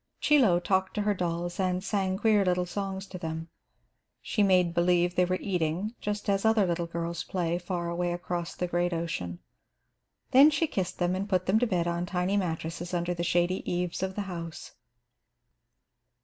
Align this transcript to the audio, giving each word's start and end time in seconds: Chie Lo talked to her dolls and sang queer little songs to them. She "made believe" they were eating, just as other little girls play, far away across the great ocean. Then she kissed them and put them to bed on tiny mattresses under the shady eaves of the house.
Chie 0.19 0.39
Lo 0.39 0.59
talked 0.59 0.95
to 0.95 1.03
her 1.03 1.13
dolls 1.13 1.59
and 1.59 1.83
sang 1.83 2.17
queer 2.17 2.43
little 2.43 2.65
songs 2.65 3.05
to 3.05 3.19
them. 3.19 3.49
She 4.19 4.41
"made 4.41 4.73
believe" 4.73 5.13
they 5.13 5.25
were 5.25 5.37
eating, 5.39 5.93
just 6.01 6.27
as 6.27 6.43
other 6.43 6.65
little 6.65 6.87
girls 6.87 7.23
play, 7.23 7.59
far 7.59 7.87
away 7.87 8.11
across 8.11 8.55
the 8.55 8.65
great 8.65 8.93
ocean. 8.93 9.41
Then 10.31 10.49
she 10.49 10.65
kissed 10.65 10.97
them 10.97 11.13
and 11.13 11.29
put 11.29 11.45
them 11.45 11.59
to 11.59 11.67
bed 11.67 11.85
on 11.87 12.07
tiny 12.07 12.35
mattresses 12.35 12.95
under 12.95 13.13
the 13.13 13.21
shady 13.23 13.61
eaves 13.71 14.01
of 14.01 14.15
the 14.15 14.21
house. 14.23 14.71